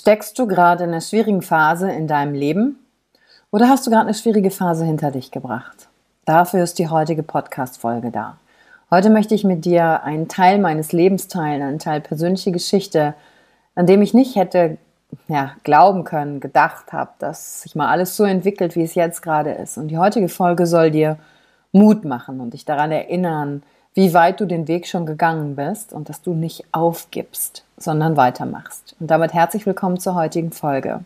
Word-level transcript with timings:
Steckst 0.00 0.38
du 0.38 0.46
gerade 0.46 0.84
in 0.84 0.90
einer 0.92 1.02
schwierigen 1.02 1.42
Phase 1.42 1.92
in 1.92 2.06
deinem 2.06 2.32
Leben 2.32 2.78
oder 3.50 3.68
hast 3.68 3.86
du 3.86 3.90
gerade 3.90 4.06
eine 4.06 4.14
schwierige 4.14 4.50
Phase 4.50 4.86
hinter 4.86 5.10
dich 5.10 5.30
gebracht? 5.30 5.88
Dafür 6.24 6.62
ist 6.62 6.78
die 6.78 6.88
heutige 6.88 7.22
Podcast-Folge 7.22 8.10
da. 8.10 8.38
Heute 8.90 9.10
möchte 9.10 9.34
ich 9.34 9.44
mit 9.44 9.66
dir 9.66 10.02
einen 10.02 10.26
Teil 10.26 10.58
meines 10.58 10.92
Lebens 10.92 11.28
teilen, 11.28 11.60
einen 11.60 11.78
Teil 11.78 12.00
persönliche 12.00 12.50
Geschichte, 12.50 13.12
an 13.74 13.84
dem 13.84 14.00
ich 14.00 14.14
nicht 14.14 14.36
hätte 14.36 14.78
ja, 15.28 15.52
glauben 15.64 16.04
können, 16.04 16.40
gedacht 16.40 16.94
habe, 16.94 17.10
dass 17.18 17.60
sich 17.60 17.74
mal 17.74 17.90
alles 17.90 18.16
so 18.16 18.24
entwickelt, 18.24 18.76
wie 18.76 18.84
es 18.84 18.94
jetzt 18.94 19.20
gerade 19.20 19.50
ist. 19.50 19.76
Und 19.76 19.88
die 19.88 19.98
heutige 19.98 20.30
Folge 20.30 20.66
soll 20.66 20.90
dir 20.90 21.18
Mut 21.72 22.06
machen 22.06 22.40
und 22.40 22.54
dich 22.54 22.64
daran 22.64 22.90
erinnern, 22.90 23.62
wie 23.94 24.14
weit 24.14 24.40
du 24.40 24.46
den 24.46 24.68
Weg 24.68 24.86
schon 24.86 25.04
gegangen 25.04 25.56
bist 25.56 25.92
und 25.92 26.08
dass 26.08 26.22
du 26.22 26.32
nicht 26.32 26.64
aufgibst, 26.72 27.64
sondern 27.76 28.16
weitermachst. 28.16 28.94
Und 29.00 29.10
damit 29.10 29.34
herzlich 29.34 29.66
willkommen 29.66 29.98
zur 29.98 30.14
heutigen 30.14 30.52
Folge. 30.52 31.04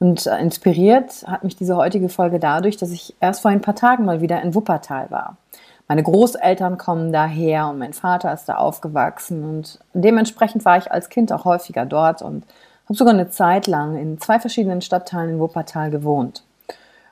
Und 0.00 0.26
äh, 0.26 0.38
inspiriert 0.38 1.24
hat 1.26 1.44
mich 1.44 1.56
diese 1.56 1.76
heutige 1.76 2.08
Folge 2.08 2.40
dadurch, 2.40 2.76
dass 2.76 2.90
ich 2.90 3.14
erst 3.20 3.42
vor 3.42 3.50
ein 3.50 3.60
paar 3.60 3.76
Tagen 3.76 4.04
mal 4.04 4.20
wieder 4.20 4.42
in 4.42 4.54
Wuppertal 4.54 5.10
war. 5.10 5.36
Meine 5.86 6.02
Großeltern 6.02 6.78
kommen 6.78 7.12
daher 7.12 7.68
und 7.68 7.78
mein 7.78 7.92
Vater 7.92 8.32
ist 8.32 8.48
da 8.48 8.56
aufgewachsen 8.56 9.44
und 9.44 9.78
dementsprechend 9.92 10.64
war 10.64 10.78
ich 10.78 10.90
als 10.90 11.08
Kind 11.08 11.32
auch 11.32 11.44
häufiger 11.44 11.84
dort 11.84 12.22
und 12.22 12.44
habe 12.84 12.94
sogar 12.94 13.12
eine 13.12 13.30
Zeit 13.30 13.66
lang 13.66 13.96
in 13.96 14.20
zwei 14.20 14.38
verschiedenen 14.38 14.82
Stadtteilen 14.82 15.30
in 15.30 15.38
Wuppertal 15.40 15.90
gewohnt. 15.90 16.44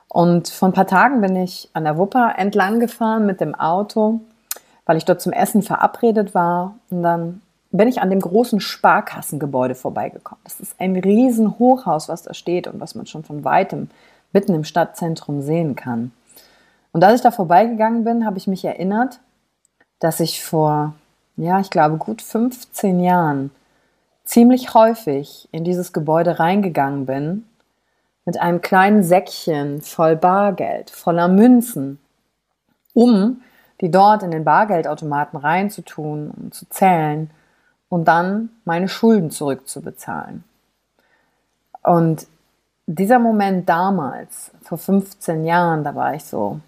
Und 0.07 0.49
vor 0.49 0.69
ein 0.69 0.73
paar 0.73 0.87
Tagen 0.87 1.21
bin 1.21 1.35
ich 1.35 1.69
an 1.73 1.83
der 1.83 1.97
Wupper 1.97 2.33
entlang 2.37 2.79
gefahren 2.79 3.25
mit 3.25 3.41
dem 3.41 3.53
Auto 3.53 4.21
weil 4.89 4.97
ich 4.97 5.05
dort 5.05 5.21
zum 5.21 5.33
Essen 5.33 5.61
verabredet 5.61 6.33
war. 6.33 6.73
Und 6.89 7.03
dann 7.03 7.43
bin 7.69 7.87
ich 7.87 8.01
an 8.01 8.09
dem 8.09 8.21
großen 8.21 8.59
Sparkassengebäude 8.59 9.75
vorbeigekommen. 9.75 10.41
Das 10.43 10.59
ist 10.59 10.73
ein 10.79 10.95
riesen 10.95 11.59
Hochhaus, 11.59 12.09
was 12.09 12.23
da 12.23 12.33
steht 12.33 12.65
und 12.65 12.79
was 12.79 12.95
man 12.95 13.05
schon 13.05 13.23
von 13.23 13.43
weitem 13.43 13.91
mitten 14.33 14.55
im 14.55 14.63
Stadtzentrum 14.63 15.43
sehen 15.43 15.75
kann. 15.75 16.11
Und 16.91 17.03
als 17.03 17.17
ich 17.17 17.21
da 17.21 17.29
vorbeigegangen 17.29 18.03
bin, 18.03 18.25
habe 18.25 18.39
ich 18.39 18.47
mich 18.47 18.65
erinnert, 18.65 19.19
dass 19.99 20.19
ich 20.19 20.43
vor, 20.43 20.95
ja, 21.37 21.59
ich 21.59 21.69
glaube, 21.69 21.97
gut 21.97 22.23
15 22.23 22.99
Jahren 22.99 23.51
ziemlich 24.25 24.73
häufig 24.73 25.47
in 25.51 25.63
dieses 25.63 25.93
Gebäude 25.93 26.39
reingegangen 26.39 27.05
bin 27.05 27.45
mit 28.25 28.41
einem 28.41 28.61
kleinen 28.61 29.03
Säckchen 29.03 29.83
voll 29.83 30.15
Bargeld, 30.15 30.89
voller 30.89 31.27
Münzen, 31.27 31.99
um 32.95 33.43
die 33.81 33.91
dort 33.91 34.23
in 34.23 34.31
den 34.31 34.43
Bargeldautomaten 34.43 35.39
reinzutun 35.39 36.31
und 36.31 36.53
zu 36.53 36.67
zählen 36.69 37.29
und 37.87 38.07
dann 38.07 38.49
meine 38.65 38.87
Schulden 38.87 39.31
zurückzubezahlen. 39.31 40.43
Und 41.83 42.27
dieser 42.87 43.19
Moment 43.19 43.69
damals, 43.69 44.51
vor 44.61 44.77
15 44.77 45.45
Jahren, 45.45 45.83
da 45.83 45.95
war 45.95 46.13
ich 46.15 46.23
so 46.23 46.59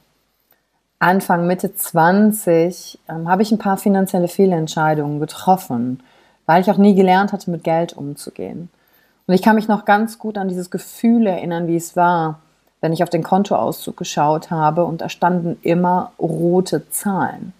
Anfang, 0.99 1.47
Mitte 1.47 1.75
20, 1.75 2.99
ähm, 3.09 3.27
habe 3.27 3.41
ich 3.41 3.51
ein 3.51 3.57
paar 3.57 3.77
finanzielle 3.77 4.27
Fehlentscheidungen 4.27 5.19
getroffen, 5.19 6.03
weil 6.45 6.61
ich 6.61 6.69
auch 6.69 6.77
nie 6.77 6.93
gelernt 6.93 7.33
hatte, 7.33 7.49
mit 7.49 7.63
Geld 7.63 7.93
umzugehen. 7.93 8.69
Und 9.25 9.33
ich 9.33 9.41
kann 9.41 9.55
mich 9.55 9.67
noch 9.67 9.85
ganz 9.85 10.19
gut 10.19 10.37
an 10.37 10.47
dieses 10.47 10.69
Gefühl 10.69 11.25
erinnern, 11.25 11.67
wie 11.67 11.75
es 11.75 11.95
war, 11.95 12.39
wenn 12.81 12.93
ich 12.93 13.03
auf 13.03 13.09
den 13.09 13.23
Kontoauszug 13.23 13.95
geschaut 13.95 14.51
habe 14.51 14.85
und 14.85 15.01
da 15.01 15.09
standen 15.09 15.57
immer 15.61 16.11
rote 16.19 16.89
Zahlen. 16.89 17.53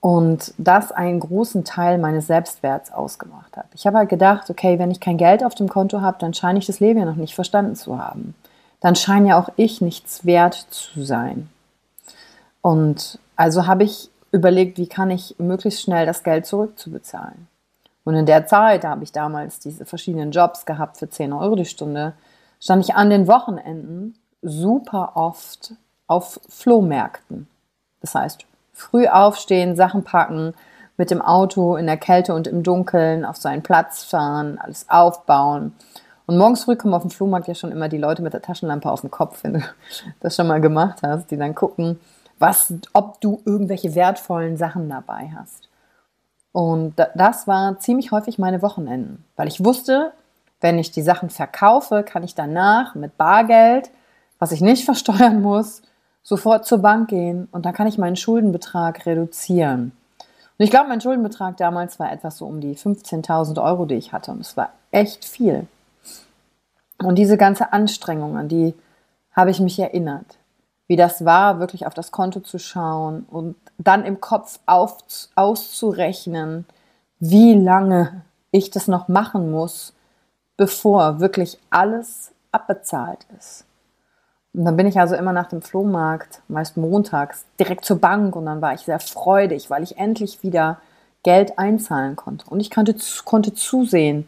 Und 0.00 0.54
das 0.56 0.92
einen 0.92 1.18
großen 1.18 1.64
Teil 1.64 1.98
meines 1.98 2.28
Selbstwerts 2.28 2.92
ausgemacht 2.92 3.56
hat. 3.56 3.66
Ich 3.74 3.86
habe 3.88 3.98
halt 3.98 4.08
gedacht, 4.08 4.48
okay, 4.48 4.78
wenn 4.78 4.92
ich 4.92 5.00
kein 5.00 5.16
Geld 5.18 5.44
auf 5.44 5.56
dem 5.56 5.68
Konto 5.68 6.00
habe, 6.00 6.18
dann 6.20 6.32
scheine 6.32 6.60
ich 6.60 6.66
das 6.66 6.78
Leben 6.78 7.00
ja 7.00 7.04
noch 7.04 7.16
nicht 7.16 7.34
verstanden 7.34 7.74
zu 7.74 7.98
haben. 7.98 8.34
Dann 8.80 8.94
scheine 8.94 9.30
ja 9.30 9.40
auch 9.40 9.48
ich 9.56 9.80
nichts 9.80 10.24
wert 10.24 10.54
zu 10.70 11.02
sein. 11.02 11.48
Und 12.62 13.18
also 13.34 13.66
habe 13.66 13.82
ich 13.82 14.10
überlegt, 14.30 14.78
wie 14.78 14.86
kann 14.86 15.10
ich 15.10 15.34
möglichst 15.38 15.82
schnell 15.82 16.06
das 16.06 16.22
Geld 16.22 16.46
zurückzubezahlen. 16.46 17.48
Und 18.04 18.14
in 18.14 18.26
der 18.26 18.46
Zeit 18.46 18.84
habe 18.84 19.02
ich 19.02 19.10
damals 19.10 19.58
diese 19.58 19.84
verschiedenen 19.84 20.30
Jobs 20.30 20.66
gehabt 20.66 20.98
für 20.98 21.10
10 21.10 21.32
Euro 21.32 21.56
die 21.56 21.64
Stunde 21.64 22.12
stand 22.60 22.84
ich 22.84 22.94
an 22.94 23.10
den 23.10 23.26
Wochenenden 23.26 24.14
super 24.42 25.12
oft 25.14 25.74
auf 26.06 26.40
Flohmärkten. 26.48 27.48
Das 28.00 28.14
heißt, 28.14 28.46
früh 28.72 29.06
aufstehen, 29.06 29.76
Sachen 29.76 30.04
packen, 30.04 30.54
mit 30.96 31.10
dem 31.10 31.20
Auto 31.20 31.76
in 31.76 31.86
der 31.86 31.96
Kälte 31.96 32.34
und 32.34 32.46
im 32.46 32.62
Dunkeln 32.62 33.24
auf 33.24 33.36
seinen 33.36 33.62
Platz 33.62 34.04
fahren, 34.04 34.58
alles 34.58 34.86
aufbauen. 34.88 35.74
Und 36.26 36.38
morgens 36.38 36.64
früh 36.64 36.76
kommen 36.76 36.94
auf 36.94 37.02
dem 37.02 37.10
Flohmarkt 37.10 37.48
ja 37.48 37.54
schon 37.54 37.70
immer 37.70 37.88
die 37.88 37.98
Leute 37.98 38.22
mit 38.22 38.32
der 38.32 38.42
Taschenlampe 38.42 38.90
auf 38.90 39.02
dem 39.02 39.10
Kopf, 39.10 39.44
wenn 39.44 39.54
du 39.54 39.60
das 40.20 40.36
schon 40.36 40.46
mal 40.46 40.60
gemacht 40.60 41.00
hast, 41.02 41.30
die 41.30 41.36
dann 41.36 41.54
gucken, 41.54 42.00
was, 42.38 42.72
ob 42.92 43.20
du 43.20 43.40
irgendwelche 43.44 43.94
wertvollen 43.94 44.56
Sachen 44.56 44.88
dabei 44.88 45.32
hast. 45.36 45.68
Und 46.52 46.94
das 47.14 47.46
war 47.46 47.78
ziemlich 47.78 48.12
häufig 48.12 48.38
meine 48.38 48.62
Wochenenden, 48.62 49.24
weil 49.36 49.48
ich 49.48 49.62
wusste, 49.62 50.12
wenn 50.60 50.78
ich 50.78 50.90
die 50.90 51.02
Sachen 51.02 51.30
verkaufe, 51.30 52.02
kann 52.02 52.22
ich 52.22 52.34
danach 52.34 52.94
mit 52.94 53.16
Bargeld, 53.16 53.90
was 54.38 54.52
ich 54.52 54.60
nicht 54.60 54.84
versteuern 54.86 55.42
muss, 55.42 55.82
sofort 56.22 56.66
zur 56.66 56.78
Bank 56.78 57.08
gehen 57.08 57.48
und 57.52 57.66
dann 57.66 57.74
kann 57.74 57.86
ich 57.86 57.98
meinen 57.98 58.16
Schuldenbetrag 58.16 59.06
reduzieren. 59.06 59.92
Und 60.58 60.64
ich 60.64 60.70
glaube, 60.70 60.88
mein 60.88 61.00
Schuldenbetrag 61.00 61.56
damals 61.58 61.98
war 61.98 62.10
etwas 62.10 62.38
so 62.38 62.46
um 62.46 62.60
die 62.60 62.76
15.000 62.76 63.62
Euro, 63.62 63.84
die 63.84 63.96
ich 63.96 64.12
hatte. 64.12 64.30
Und 64.30 64.40
es 64.40 64.56
war 64.56 64.70
echt 64.90 65.24
viel. 65.24 65.66
Und 66.98 67.16
diese 67.16 67.36
ganze 67.36 67.72
Anstrengung, 67.72 68.38
an 68.38 68.48
die 68.48 68.74
habe 69.32 69.50
ich 69.50 69.60
mich 69.60 69.78
erinnert. 69.78 70.38
Wie 70.88 70.96
das 70.96 71.24
war, 71.24 71.60
wirklich 71.60 71.86
auf 71.86 71.94
das 71.94 72.10
Konto 72.10 72.40
zu 72.40 72.58
schauen 72.58 73.26
und 73.30 73.56
dann 73.76 74.04
im 74.04 74.20
Kopf 74.20 74.60
auf, 74.66 74.98
auszurechnen, 75.34 76.64
wie 77.18 77.54
lange 77.54 78.22
ich 78.50 78.70
das 78.70 78.88
noch 78.88 79.08
machen 79.08 79.50
muss, 79.50 79.92
bevor 80.56 81.20
wirklich 81.20 81.58
alles 81.70 82.32
abbezahlt 82.52 83.26
ist. 83.38 83.64
Und 84.54 84.64
dann 84.64 84.76
bin 84.76 84.86
ich 84.86 84.98
also 84.98 85.14
immer 85.14 85.32
nach 85.32 85.48
dem 85.48 85.60
Flohmarkt, 85.60 86.40
meist 86.48 86.76
montags, 86.78 87.44
direkt 87.60 87.84
zur 87.84 88.00
Bank 88.00 88.34
und 88.36 88.46
dann 88.46 88.62
war 88.62 88.72
ich 88.72 88.80
sehr 88.80 89.00
freudig, 89.00 89.68
weil 89.68 89.82
ich 89.82 89.98
endlich 89.98 90.42
wieder 90.42 90.78
Geld 91.22 91.58
einzahlen 91.58 92.16
konnte. 92.16 92.48
Und 92.48 92.60
ich 92.60 92.70
konnte, 92.70 92.96
konnte 93.24 93.52
zusehen, 93.52 94.26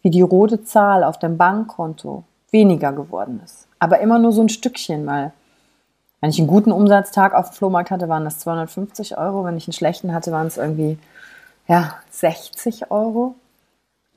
wie 0.00 0.10
die 0.10 0.22
rote 0.22 0.64
Zahl 0.64 1.04
auf 1.04 1.18
dem 1.18 1.36
Bankkonto 1.36 2.24
weniger 2.50 2.92
geworden 2.92 3.40
ist. 3.44 3.68
Aber 3.78 4.00
immer 4.00 4.18
nur 4.18 4.32
so 4.32 4.40
ein 4.40 4.48
Stückchen, 4.48 5.06
weil 5.06 5.32
wenn 6.20 6.30
ich 6.30 6.38
einen 6.38 6.48
guten 6.48 6.72
Umsatztag 6.72 7.34
auf 7.34 7.50
dem 7.50 7.54
Flohmarkt 7.54 7.90
hatte, 7.90 8.08
waren 8.08 8.24
das 8.24 8.38
250 8.40 9.18
Euro. 9.18 9.44
Wenn 9.44 9.56
ich 9.56 9.66
einen 9.66 9.72
schlechten 9.72 10.12
hatte, 10.14 10.32
waren 10.32 10.46
es 10.46 10.58
irgendwie 10.58 10.98
ja, 11.66 11.94
60 12.10 12.90
Euro. 12.90 13.34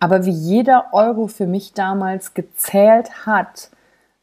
Aber 0.03 0.25
wie 0.25 0.31
jeder 0.31 0.87
Euro 0.91 1.27
für 1.27 1.47
mich 1.47 1.71
damals 1.71 2.33
gezählt 2.33 3.25
hat, 3.25 3.69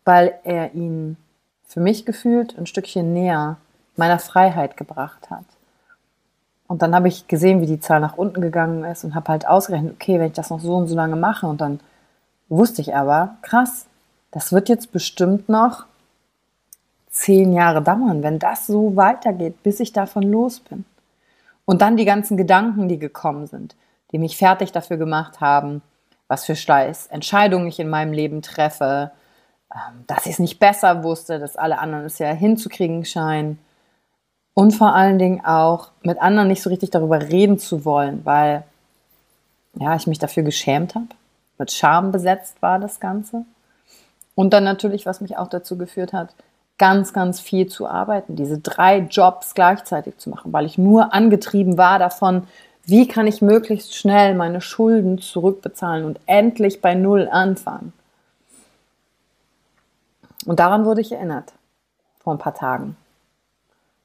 weil 0.04 0.34
er 0.44 0.74
ihn 0.74 1.16
für 1.64 1.80
mich 1.80 2.04
gefühlt 2.04 2.58
ein 2.58 2.66
Stückchen 2.66 3.14
näher 3.14 3.56
meiner 3.96 4.18
Freiheit 4.18 4.76
gebracht 4.76 5.30
hat. 5.30 5.46
Und 6.66 6.82
dann 6.82 6.94
habe 6.94 7.08
ich 7.08 7.28
gesehen, 7.28 7.62
wie 7.62 7.66
die 7.66 7.80
Zahl 7.80 8.00
nach 8.00 8.18
unten 8.18 8.42
gegangen 8.42 8.84
ist 8.84 9.04
und 9.04 9.14
habe 9.14 9.32
halt 9.32 9.48
ausgerechnet, 9.48 9.94
okay, 9.94 10.18
wenn 10.20 10.26
ich 10.26 10.34
das 10.34 10.50
noch 10.50 10.60
so 10.60 10.76
und 10.76 10.86
so 10.86 10.94
lange 10.94 11.16
mache 11.16 11.46
und 11.46 11.62
dann 11.62 11.80
wusste 12.50 12.82
ich 12.82 12.94
aber, 12.94 13.36
krass, 13.40 13.86
das 14.32 14.52
wird 14.52 14.68
jetzt 14.68 14.92
bestimmt 14.92 15.48
noch 15.48 15.86
zehn 17.08 17.54
Jahre 17.54 17.80
dauern, 17.80 18.22
wenn 18.22 18.38
das 18.38 18.66
so 18.66 18.96
weitergeht, 18.96 19.62
bis 19.62 19.80
ich 19.80 19.94
davon 19.94 20.24
los 20.24 20.60
bin. 20.60 20.84
Und 21.64 21.80
dann 21.80 21.96
die 21.96 22.04
ganzen 22.04 22.36
Gedanken, 22.36 22.86
die 22.86 22.98
gekommen 22.98 23.46
sind, 23.46 23.76
die 24.12 24.18
mich 24.18 24.36
fertig 24.36 24.72
dafür 24.72 24.96
gemacht 24.96 25.40
haben, 25.40 25.82
was 26.28 26.44
für 26.44 26.56
Scheiß 26.56 27.08
Entscheidungen 27.08 27.66
ich 27.66 27.80
in 27.80 27.88
meinem 27.88 28.12
Leben 28.12 28.42
treffe, 28.42 29.10
ähm, 29.72 30.04
dass 30.06 30.26
ich 30.26 30.32
es 30.32 30.38
nicht 30.38 30.58
besser 30.58 31.02
wusste, 31.02 31.38
dass 31.38 31.56
alle 31.56 31.78
anderen 31.78 32.04
es 32.04 32.18
ja 32.18 32.28
hinzukriegen 32.32 33.04
scheinen 33.04 33.58
und 34.54 34.72
vor 34.72 34.94
allen 34.94 35.18
Dingen 35.18 35.44
auch 35.44 35.90
mit 36.02 36.20
anderen 36.20 36.48
nicht 36.48 36.62
so 36.62 36.70
richtig 36.70 36.90
darüber 36.90 37.20
reden 37.20 37.58
zu 37.58 37.84
wollen, 37.84 38.24
weil 38.24 38.64
ja, 39.74 39.94
ich 39.94 40.06
mich 40.06 40.18
dafür 40.18 40.42
geschämt 40.42 40.94
habe. 40.94 41.06
Mit 41.58 41.72
Scham 41.72 42.10
besetzt 42.10 42.60
war 42.60 42.78
das 42.78 43.00
Ganze. 43.00 43.44
Und 44.34 44.52
dann 44.52 44.64
natürlich, 44.64 45.06
was 45.06 45.20
mich 45.20 45.36
auch 45.36 45.48
dazu 45.48 45.76
geführt 45.76 46.12
hat, 46.12 46.34
ganz, 46.78 47.12
ganz 47.12 47.40
viel 47.40 47.66
zu 47.68 47.86
arbeiten, 47.86 48.36
diese 48.36 48.58
drei 48.58 48.98
Jobs 48.98 49.54
gleichzeitig 49.54 50.16
zu 50.16 50.30
machen, 50.30 50.52
weil 50.52 50.64
ich 50.64 50.78
nur 50.78 51.12
angetrieben 51.12 51.76
war 51.76 51.98
davon, 51.98 52.46
wie 52.90 53.06
kann 53.06 53.26
ich 53.26 53.40
möglichst 53.40 53.94
schnell 53.94 54.34
meine 54.34 54.60
Schulden 54.60 55.18
zurückbezahlen 55.18 56.04
und 56.04 56.18
endlich 56.26 56.80
bei 56.80 56.94
Null 56.94 57.28
anfangen. 57.30 57.92
Und 60.44 60.58
daran 60.58 60.84
wurde 60.84 61.00
ich 61.00 61.12
erinnert, 61.12 61.52
vor 62.18 62.34
ein 62.34 62.38
paar 62.38 62.54
Tagen. 62.54 62.96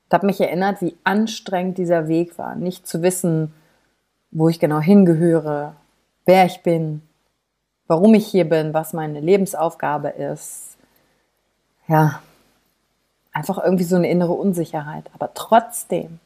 Ich 0.07 0.13
habe 0.13 0.27
mich 0.27 0.39
erinnert, 0.39 0.81
wie 0.81 0.95
anstrengend 1.03 1.79
dieser 1.79 2.07
Weg 2.07 2.37
war, 2.37 2.55
nicht 2.55 2.87
zu 2.87 3.01
wissen, 3.01 3.53
wo 4.29 4.49
ich 4.49 4.59
genau 4.59 4.79
hingehöre, 4.79 5.75
wer 6.25 6.45
ich 6.45 6.61
bin, 6.61 7.01
warum 7.87 8.13
ich 8.13 8.27
hier 8.27 8.47
bin, 8.47 8.73
was 8.73 8.93
meine 8.93 9.19
Lebensaufgabe 9.19 10.09
ist. 10.09 10.77
Ja, 11.87 12.21
einfach 13.31 13.57
irgendwie 13.63 13.83
so 13.83 13.95
eine 13.95 14.09
innere 14.09 14.33
Unsicherheit. 14.33 15.09
Aber 15.13 15.33
trotzdem 15.33 16.19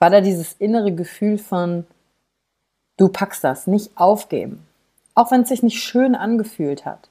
war 0.00 0.10
da 0.10 0.20
dieses 0.20 0.54
innere 0.54 0.92
Gefühl 0.92 1.38
von, 1.38 1.86
du 2.96 3.08
packst 3.08 3.44
das, 3.44 3.68
nicht 3.68 3.96
aufgeben. 3.96 4.66
Auch 5.14 5.30
wenn 5.30 5.42
es 5.42 5.50
sich 5.50 5.62
nicht 5.62 5.80
schön 5.80 6.16
angefühlt 6.16 6.84
hat. 6.84 7.08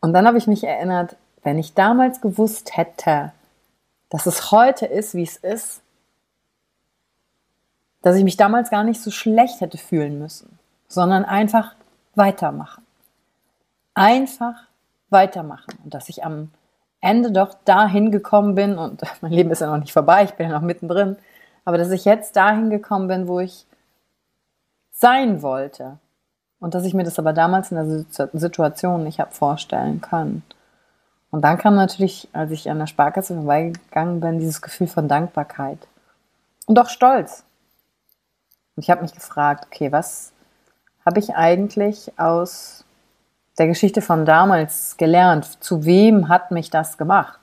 Und 0.00 0.14
dann 0.14 0.26
habe 0.26 0.38
ich 0.38 0.46
mich 0.46 0.64
erinnert, 0.64 1.16
wenn 1.42 1.58
ich 1.58 1.74
damals 1.74 2.20
gewusst 2.20 2.76
hätte, 2.76 3.32
dass 4.08 4.26
es 4.26 4.50
heute 4.50 4.86
ist, 4.86 5.14
wie 5.14 5.22
es 5.22 5.36
ist, 5.36 5.82
dass 8.02 8.16
ich 8.16 8.24
mich 8.24 8.36
damals 8.36 8.70
gar 8.70 8.84
nicht 8.84 9.00
so 9.00 9.10
schlecht 9.10 9.60
hätte 9.60 9.76
fühlen 9.76 10.18
müssen, 10.18 10.58
sondern 10.88 11.24
einfach 11.24 11.74
weitermachen. 12.14 12.86
Einfach 13.94 14.68
weitermachen. 15.10 15.78
Und 15.84 15.94
dass 15.94 16.08
ich 16.08 16.24
am 16.24 16.50
Ende 17.00 17.32
doch 17.32 17.54
dahin 17.64 18.10
gekommen 18.10 18.54
bin, 18.54 18.78
und 18.78 19.02
mein 19.20 19.32
Leben 19.32 19.50
ist 19.50 19.60
ja 19.60 19.70
noch 19.70 19.78
nicht 19.78 19.92
vorbei, 19.92 20.24
ich 20.24 20.32
bin 20.32 20.48
ja 20.48 20.52
noch 20.52 20.66
mittendrin, 20.66 21.16
aber 21.64 21.78
dass 21.78 21.90
ich 21.90 22.04
jetzt 22.04 22.36
dahin 22.36 22.70
gekommen 22.70 23.08
bin, 23.08 23.28
wo 23.28 23.40
ich 23.40 23.66
sein 24.92 25.42
wollte. 25.42 25.98
Und 26.58 26.74
dass 26.74 26.84
ich 26.84 26.92
mir 26.92 27.04
das 27.04 27.18
aber 27.18 27.32
damals 27.32 27.72
in 27.72 27.78
der 27.78 28.30
Situation 28.38 29.02
nicht 29.02 29.18
habe 29.18 29.32
vorstellen 29.32 30.02
können. 30.02 30.42
Und 31.30 31.42
dann 31.42 31.56
kam 31.56 31.74
natürlich, 31.74 32.28
als 32.32 32.50
ich 32.50 32.68
an 32.68 32.78
der 32.78 32.86
Sparkasse 32.86 33.34
vorbeigegangen 33.34 34.20
bin, 34.20 34.40
dieses 34.40 34.60
Gefühl 34.60 34.88
von 34.88 35.08
Dankbarkeit. 35.08 35.78
Und 36.66 36.78
auch 36.78 36.90
Stolz. 36.90 37.44
Und 38.76 38.82
ich 38.82 38.90
habe 38.90 39.02
mich 39.02 39.14
gefragt, 39.14 39.66
okay, 39.66 39.90
was 39.90 40.32
habe 41.06 41.18
ich 41.18 41.34
eigentlich 41.34 42.12
aus 42.18 42.84
der 43.58 43.66
Geschichte 43.66 44.02
von 44.02 44.24
damals 44.24 44.96
gelernt? 44.96 45.62
Zu 45.62 45.84
wem 45.84 46.28
hat 46.28 46.50
mich 46.50 46.70
das 46.70 46.98
gemacht? 46.98 47.40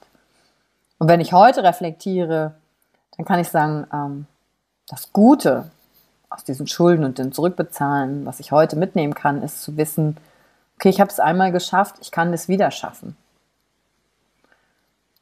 Und 0.98 1.07
wenn 1.07 1.21
ich 1.21 1.33
heute 1.33 1.63
reflektiere, 1.63 2.54
dann 3.15 3.25
kann 3.25 3.39
ich 3.39 3.50
sagen, 3.50 3.88
ähm, 3.94 4.25
das 4.88 5.12
Gute, 5.13 5.70
aus 6.29 6.43
diesen 6.43 6.67
Schulden 6.67 7.05
und 7.05 7.17
dem 7.17 7.32
Zurückbezahlen, 7.32 8.25
was 8.25 8.39
ich 8.39 8.51
heute 8.51 8.75
mitnehmen 8.75 9.13
kann, 9.13 9.41
ist 9.43 9.62
zu 9.62 9.77
wissen, 9.77 10.17
okay, 10.75 10.89
ich 10.89 11.00
habe 11.00 11.10
es 11.10 11.20
einmal 11.20 11.51
geschafft, 11.51 11.96
ich 12.01 12.12
kann 12.12 12.34
es 12.34 12.48
wieder 12.48 12.72
schaffen. 12.72 13.15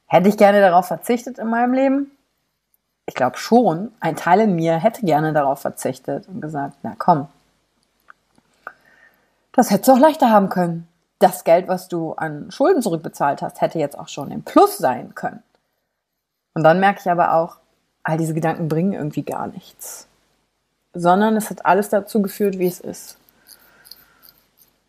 Hätte 0.06 0.28
ich 0.28 0.36
gerne 0.36 0.60
darauf 0.60 0.86
verzichtet 0.86 1.38
in 1.38 1.48
meinem 1.48 1.74
Leben? 1.74 2.10
Ich 3.06 3.14
glaube 3.14 3.38
schon, 3.38 3.92
ein 4.00 4.16
Teil 4.16 4.40
in 4.40 4.56
mir 4.56 4.76
hätte 4.78 5.04
gerne 5.06 5.32
darauf 5.32 5.60
verzichtet 5.60 6.28
und 6.28 6.40
gesagt, 6.40 6.76
na 6.82 6.94
komm, 6.98 7.28
das 9.56 9.70
hättest 9.70 9.88
du 9.88 9.92
auch 9.92 9.98
leichter 9.98 10.30
haben 10.30 10.48
können. 10.48 10.86
Das 11.18 11.44
Geld, 11.44 11.66
was 11.66 11.88
du 11.88 12.12
an 12.12 12.50
Schulden 12.50 12.82
zurückbezahlt 12.82 13.42
hast, 13.42 13.60
hätte 13.60 13.78
jetzt 13.78 13.98
auch 13.98 14.08
schon 14.08 14.30
im 14.30 14.42
Plus 14.42 14.78
sein 14.78 15.14
können. 15.14 15.42
Und 16.54 16.62
dann 16.62 16.78
merke 16.78 17.00
ich 17.00 17.10
aber 17.10 17.34
auch, 17.34 17.56
all 18.02 18.18
diese 18.18 18.34
Gedanken 18.34 18.68
bringen 18.68 18.92
irgendwie 18.92 19.22
gar 19.22 19.46
nichts 19.48 20.06
sondern 20.96 21.36
es 21.36 21.50
hat 21.50 21.64
alles 21.64 21.88
dazu 21.90 22.22
geführt, 22.22 22.58
wie 22.58 22.66
es 22.66 22.80
ist. 22.80 23.18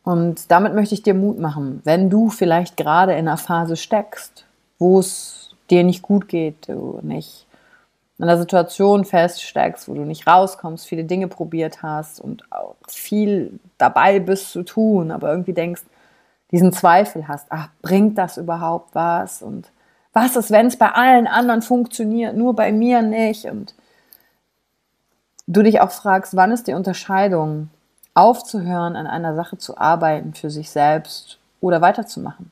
Und 0.03 0.49
damit 0.51 0.73
möchte 0.73 0.95
ich 0.95 1.03
dir 1.03 1.13
Mut 1.13 1.37
machen, 1.37 1.81
wenn 1.83 2.09
du 2.09 2.29
vielleicht 2.29 2.77
gerade 2.77 3.11
in 3.13 3.27
einer 3.27 3.37
Phase 3.37 3.75
steckst, 3.75 4.45
wo 4.79 4.99
es 4.99 5.49
dir 5.69 5.83
nicht 5.83 6.01
gut 6.01 6.29
geht, 6.29 6.69
du 6.69 6.99
nicht 7.01 7.45
in 8.17 8.23
einer 8.23 8.37
Situation 8.37 9.05
feststeckst, 9.05 9.87
wo 9.87 9.93
du 9.93 10.01
nicht 10.01 10.25
rauskommst, 10.25 10.87
viele 10.87 11.03
Dinge 11.03 11.27
probiert 11.27 11.83
hast 11.83 12.19
und 12.19 12.51
auch 12.51 12.75
viel 12.87 13.59
dabei 13.77 14.19
bist 14.19 14.51
zu 14.51 14.63
tun, 14.63 15.11
aber 15.11 15.29
irgendwie 15.29 15.53
denkst, 15.53 15.83
diesen 16.51 16.71
Zweifel 16.71 17.27
hast, 17.27 17.47
ach, 17.49 17.69
bringt 17.81 18.17
das 18.17 18.37
überhaupt 18.37 18.95
was? 18.95 19.41
Und 19.41 19.71
was 20.13 20.35
ist, 20.35 20.49
wenn 20.49 20.67
es 20.67 20.77
bei 20.77 20.91
allen 20.91 21.27
anderen 21.27 21.61
funktioniert, 21.61 22.35
nur 22.35 22.55
bei 22.55 22.71
mir 22.71 23.01
nicht? 23.01 23.45
Und 23.45 23.75
du 25.45 25.61
dich 25.61 25.81
auch 25.81 25.91
fragst, 25.91 26.35
wann 26.35 26.51
ist 26.51 26.67
die 26.67 26.73
Unterscheidung, 26.73 27.69
aufzuhören, 28.15 28.95
an 28.95 29.05
einer 29.05 29.35
Sache 29.35 29.59
zu 29.59 29.77
arbeiten 29.77 30.33
für 30.33 30.49
sich 30.49 30.71
selbst 30.71 31.37
oder 31.61 31.81
weiterzumachen, 31.81 32.51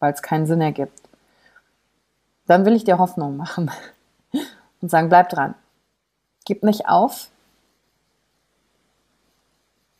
weil 0.00 0.12
es 0.12 0.22
keinen 0.22 0.46
Sinn 0.46 0.60
ergibt, 0.60 1.00
dann 2.48 2.64
will 2.64 2.74
ich 2.74 2.82
dir 2.82 2.98
Hoffnung 2.98 3.36
machen 3.36 3.70
und 4.84 4.90
sagen, 4.90 5.08
bleib 5.08 5.30
dran. 5.30 5.54
Gib 6.44 6.62
nicht 6.62 6.86
auf. 6.86 7.28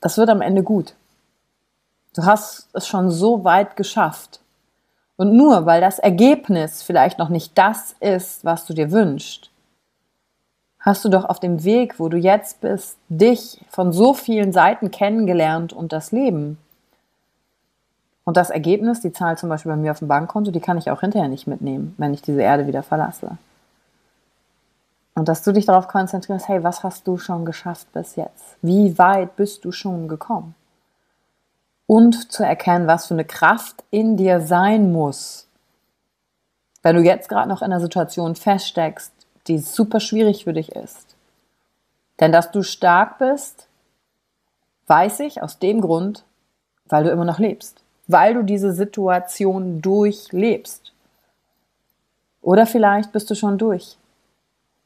Das 0.02 0.18
wird 0.18 0.28
am 0.28 0.42
Ende 0.42 0.62
gut. 0.62 0.94
Du 2.14 2.26
hast 2.26 2.68
es 2.74 2.86
schon 2.86 3.10
so 3.10 3.44
weit 3.44 3.76
geschafft. 3.76 4.40
Und 5.16 5.34
nur 5.34 5.64
weil 5.64 5.80
das 5.80 5.98
Ergebnis 5.98 6.82
vielleicht 6.82 7.18
noch 7.18 7.30
nicht 7.30 7.56
das 7.56 7.96
ist, 8.00 8.44
was 8.44 8.66
du 8.66 8.74
dir 8.74 8.92
wünschst, 8.92 9.50
hast 10.80 11.02
du 11.02 11.08
doch 11.08 11.24
auf 11.24 11.40
dem 11.40 11.64
Weg, 11.64 11.98
wo 11.98 12.10
du 12.10 12.18
jetzt 12.18 12.60
bist, 12.60 12.98
dich 13.08 13.64
von 13.70 13.90
so 13.90 14.12
vielen 14.12 14.52
Seiten 14.52 14.90
kennengelernt 14.90 15.72
und 15.72 15.94
das 15.94 16.12
Leben. 16.12 16.58
Und 18.24 18.36
das 18.36 18.50
Ergebnis, 18.50 19.00
die 19.00 19.12
Zahl 19.14 19.38
zum 19.38 19.48
Beispiel 19.48 19.72
bei 19.72 19.76
mir 19.76 19.92
auf 19.92 20.00
dem 20.00 20.08
Bankkonto, 20.08 20.50
die 20.50 20.60
kann 20.60 20.76
ich 20.76 20.90
auch 20.90 21.00
hinterher 21.00 21.28
nicht 21.28 21.46
mitnehmen, 21.46 21.94
wenn 21.96 22.12
ich 22.12 22.20
diese 22.20 22.42
Erde 22.42 22.66
wieder 22.66 22.82
verlasse. 22.82 23.38
Und 25.14 25.28
dass 25.28 25.42
du 25.42 25.52
dich 25.52 25.66
darauf 25.66 25.86
konzentrierst, 25.88 26.48
hey, 26.48 26.64
was 26.64 26.82
hast 26.82 27.06
du 27.06 27.18
schon 27.18 27.44
geschafft 27.44 27.92
bis 27.92 28.16
jetzt? 28.16 28.56
Wie 28.62 28.98
weit 28.98 29.36
bist 29.36 29.64
du 29.64 29.70
schon 29.70 30.08
gekommen? 30.08 30.54
Und 31.86 32.32
zu 32.32 32.42
erkennen, 32.42 32.86
was 32.86 33.06
für 33.06 33.14
eine 33.14 33.24
Kraft 33.24 33.84
in 33.90 34.16
dir 34.16 34.40
sein 34.40 34.92
muss, 34.92 35.46
wenn 36.82 36.96
du 36.96 37.02
jetzt 37.02 37.28
gerade 37.28 37.48
noch 37.48 37.62
in 37.62 37.66
einer 37.66 37.80
Situation 37.80 38.34
feststeckst, 38.34 39.12
die 39.46 39.58
super 39.58 40.00
schwierig 40.00 40.44
für 40.44 40.52
dich 40.52 40.72
ist. 40.72 41.14
Denn 42.20 42.32
dass 42.32 42.50
du 42.50 42.62
stark 42.62 43.18
bist, 43.18 43.68
weiß 44.86 45.20
ich 45.20 45.42
aus 45.42 45.58
dem 45.58 45.80
Grund, 45.80 46.24
weil 46.86 47.04
du 47.04 47.10
immer 47.10 47.24
noch 47.24 47.38
lebst, 47.38 47.82
weil 48.06 48.34
du 48.34 48.42
diese 48.42 48.72
Situation 48.72 49.80
durchlebst. 49.80 50.92
Oder 52.42 52.66
vielleicht 52.66 53.12
bist 53.12 53.30
du 53.30 53.34
schon 53.34 53.58
durch. 53.58 53.96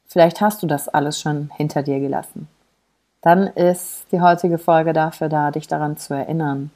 Vielleicht 0.09 0.41
hast 0.41 0.63
du 0.63 0.67
das 0.67 0.89
alles 0.89 1.21
schon 1.21 1.51
hinter 1.55 1.83
dir 1.83 1.99
gelassen. 1.99 2.47
Dann 3.21 3.47
ist 3.47 4.05
die 4.11 4.21
heutige 4.21 4.57
Folge 4.57 4.91
dafür 4.91 5.29
da, 5.29 5.51
dich 5.51 5.67
daran 5.67 5.97
zu 5.97 6.15
erinnern, 6.15 6.71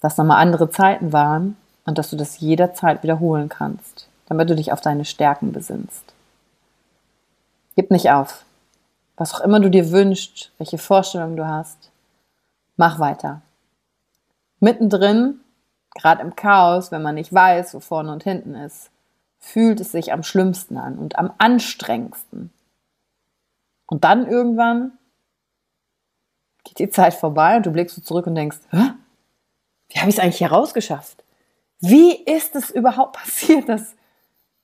dass 0.00 0.18
nochmal 0.18 0.42
andere 0.42 0.68
Zeiten 0.68 1.12
waren 1.12 1.56
und 1.86 1.96
dass 1.96 2.10
du 2.10 2.16
das 2.16 2.40
jederzeit 2.40 3.02
wiederholen 3.02 3.48
kannst, 3.48 4.08
damit 4.26 4.50
du 4.50 4.56
dich 4.56 4.72
auf 4.72 4.80
deine 4.80 5.04
Stärken 5.04 5.52
besinnst. 5.52 6.12
Gib 7.74 7.90
nicht 7.90 8.10
auf. 8.10 8.44
Was 9.16 9.34
auch 9.34 9.40
immer 9.40 9.60
du 9.60 9.70
dir 9.70 9.90
wünschst, 9.92 10.50
welche 10.58 10.78
Vorstellungen 10.78 11.36
du 11.36 11.46
hast, 11.46 11.90
mach 12.76 12.98
weiter. 12.98 13.40
Mittendrin, 14.60 15.40
gerade 15.94 16.22
im 16.22 16.36
Chaos, 16.36 16.92
wenn 16.92 17.02
man 17.02 17.14
nicht 17.14 17.32
weiß, 17.32 17.74
wo 17.74 17.80
vorne 17.80 18.12
und 18.12 18.24
hinten 18.24 18.54
ist, 18.54 18.91
fühlt 19.42 19.80
es 19.80 19.92
sich 19.92 20.12
am 20.12 20.22
schlimmsten 20.22 20.78
an 20.78 20.96
und 20.96 21.18
am 21.18 21.32
anstrengendsten. 21.36 22.50
Und 23.86 24.04
dann 24.04 24.26
irgendwann 24.26 24.92
geht 26.64 26.78
die 26.78 26.88
Zeit 26.88 27.12
vorbei 27.12 27.56
und 27.56 27.66
du 27.66 27.72
blickst 27.72 27.96
so 27.96 28.02
zurück 28.02 28.26
und 28.26 28.36
denkst, 28.36 28.58
Hä? 28.70 28.92
wie 29.88 29.98
habe 29.98 30.08
ich 30.08 30.16
es 30.16 30.22
eigentlich 30.22 30.40
herausgeschafft? 30.40 31.24
Wie 31.80 32.14
ist 32.14 32.54
es 32.54 32.70
überhaupt 32.70 33.16
passiert, 33.18 33.68
dass 33.68 33.96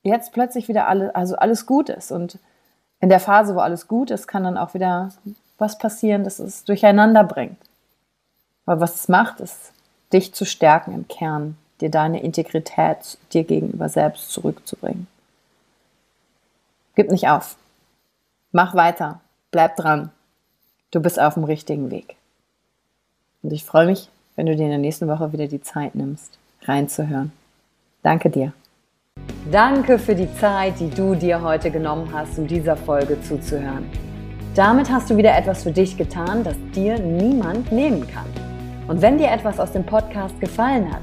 jetzt 0.05 0.33
plötzlich 0.33 0.69
wieder 0.69 0.87
alles, 0.87 1.13
also 1.15 1.37
alles 1.37 1.67
gut 1.67 1.89
ist? 1.91 2.13
Und 2.13 2.39
in 3.01 3.09
der 3.09 3.21
Phase, 3.21 3.57
wo 3.57 3.59
alles 3.59 3.89
gut 3.89 4.13
ist, 4.13 4.29
kann 4.29 4.45
dann 4.45 4.57
auch 4.57 4.75
wieder 4.75 5.13
was 5.59 5.77
passieren, 5.77 6.23
das 6.23 6.39
es 6.39 6.65
durcheinander 6.65 7.25
bringt. 7.25 7.59
Aber 8.65 8.81
was 8.81 8.95
es 8.95 9.09
macht, 9.09 9.41
ist, 9.41 9.73
dich 10.13 10.33
zu 10.33 10.45
stärken 10.45 10.95
im 10.95 11.09
Kern, 11.09 11.59
dir 11.81 11.91
deine 11.91 12.23
Integrität 12.23 13.19
dir 13.33 13.45
gegenüber 13.45 13.89
selbst 13.89 14.31
zurückzubringen. 14.33 15.07
Gib 16.95 17.11
nicht 17.11 17.29
auf. 17.29 17.57
Mach 18.53 18.75
weiter. 18.75 19.21
Bleib 19.51 19.77
dran. 19.77 20.11
Du 20.91 21.01
bist 21.01 21.21
auf 21.21 21.35
dem 21.35 21.45
richtigen 21.45 21.91
Weg. 21.91 22.17
Und 23.43 23.53
ich 23.53 23.65
freue 23.65 23.87
mich, 23.87 24.09
wenn 24.37 24.47
du 24.47 24.57
dir 24.57 24.65
in 24.65 24.71
der 24.71 24.79
nächsten 24.79 25.09
Woche 25.09 25.33
wieder 25.33 25.47
die 25.47 25.63
Zeit 25.63 25.95
nimmst, 25.95 26.39
reinzuhören. 26.63 27.33
Danke 28.03 28.31
dir. 28.31 28.53
Danke 29.51 29.99
für 29.99 30.15
die 30.15 30.33
Zeit, 30.35 30.79
die 30.81 30.91
du 30.91 31.15
dir 31.15 31.43
heute 31.43 31.71
genommen 31.71 32.11
hast, 32.13 32.39
um 32.39 32.47
dieser 32.47 32.77
Folge 32.77 33.21
zuzuhören. 33.23 33.89
Damit 34.55 34.91
hast 34.91 35.09
du 35.11 35.17
wieder 35.17 35.37
etwas 35.37 35.63
für 35.63 35.73
dich 35.73 35.97
getan, 35.97 36.43
das 36.43 36.57
dir 36.75 36.99
niemand 36.99 37.71
nehmen 37.71 38.07
kann. 38.09 38.27
Und 38.89 39.03
wenn 39.03 39.19
dir 39.19 39.31
etwas 39.31 39.61
aus 39.61 39.73
dem 39.73 39.85
Podcast 39.85 40.41
gefallen 40.41 40.93
hat, 40.93 41.03